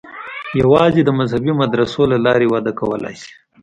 [0.61, 3.33] یوازې د مذهبي مدرسو له لارې وده کولای شي.